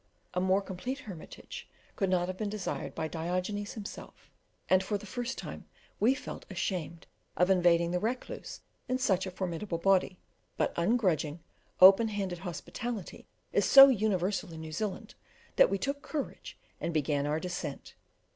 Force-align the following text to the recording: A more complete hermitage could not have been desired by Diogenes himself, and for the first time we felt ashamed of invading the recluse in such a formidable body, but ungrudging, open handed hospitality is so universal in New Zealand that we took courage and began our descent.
A 0.33 0.41
more 0.41 0.63
complete 0.63 0.97
hermitage 1.01 1.69
could 1.95 2.09
not 2.09 2.27
have 2.27 2.35
been 2.35 2.49
desired 2.49 2.95
by 2.95 3.07
Diogenes 3.07 3.73
himself, 3.73 4.31
and 4.67 4.81
for 4.83 4.97
the 4.97 5.05
first 5.05 5.37
time 5.37 5.65
we 5.99 6.15
felt 6.15 6.43
ashamed 6.49 7.05
of 7.37 7.51
invading 7.51 7.91
the 7.91 7.99
recluse 7.99 8.61
in 8.87 8.97
such 8.97 9.27
a 9.27 9.29
formidable 9.29 9.77
body, 9.77 10.17
but 10.57 10.73
ungrudging, 10.75 11.39
open 11.79 12.07
handed 12.07 12.39
hospitality 12.39 13.27
is 13.53 13.65
so 13.65 13.89
universal 13.89 14.51
in 14.51 14.59
New 14.61 14.71
Zealand 14.71 15.13
that 15.57 15.69
we 15.69 15.77
took 15.77 16.01
courage 16.01 16.57
and 16.79 16.95
began 16.95 17.27
our 17.27 17.39
descent. 17.39 17.93